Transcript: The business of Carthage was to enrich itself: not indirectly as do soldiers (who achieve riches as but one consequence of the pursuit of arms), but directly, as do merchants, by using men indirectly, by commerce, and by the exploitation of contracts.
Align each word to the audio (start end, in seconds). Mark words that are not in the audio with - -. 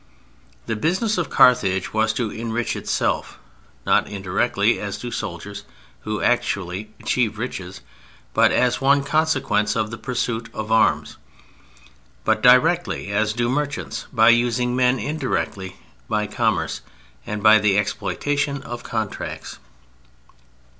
The 0.65 0.75
business 0.75 1.19
of 1.19 1.29
Carthage 1.29 1.93
was 1.93 2.11
to 2.13 2.31
enrich 2.31 2.75
itself: 2.75 3.37
not 3.85 4.07
indirectly 4.07 4.79
as 4.79 4.97
do 4.97 5.11
soldiers 5.11 5.63
(who 5.99 6.21
achieve 6.21 7.37
riches 7.37 7.81
as 8.35 8.71
but 8.79 8.81
one 8.81 9.03
consequence 9.03 9.75
of 9.75 9.91
the 9.91 9.99
pursuit 9.99 10.49
of 10.55 10.71
arms), 10.71 11.17
but 12.25 12.41
directly, 12.41 13.11
as 13.13 13.33
do 13.33 13.47
merchants, 13.47 14.07
by 14.11 14.29
using 14.29 14.75
men 14.75 14.97
indirectly, 14.97 15.75
by 16.09 16.25
commerce, 16.25 16.81
and 17.27 17.43
by 17.43 17.59
the 17.59 17.77
exploitation 17.77 18.63
of 18.63 18.81
contracts. 18.81 19.59